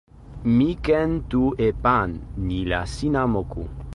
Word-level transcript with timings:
mi 0.55 0.69
ken 0.85 1.11
tu 1.31 1.41
e 1.67 1.69
pan. 1.83 2.09
ni 2.47 2.59
la 2.71 2.81
sina 2.95 3.21
moku. 3.33 3.63